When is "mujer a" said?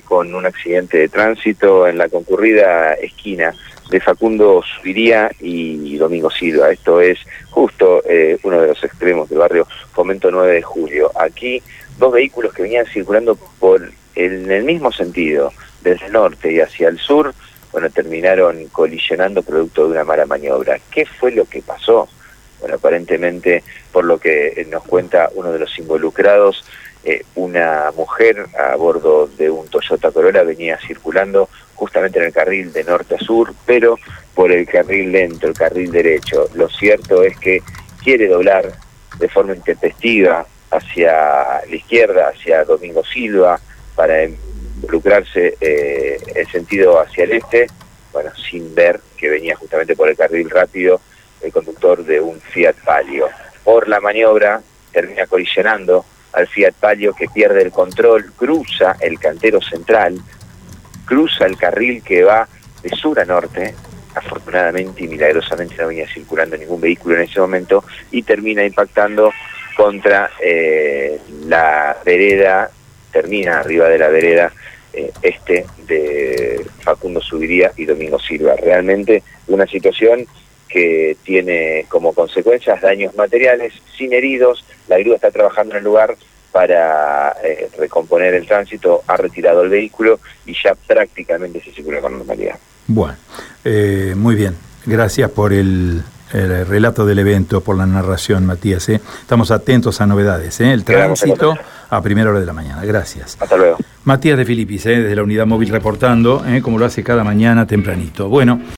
27.96-28.76